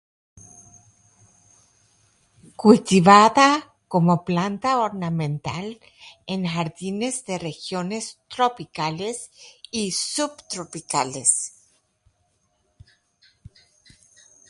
[2.63, 3.49] Cultivada
[3.93, 5.65] como planta ornamental
[6.33, 9.29] en jardines de regiones tropicales
[9.69, 11.31] y subtropicales.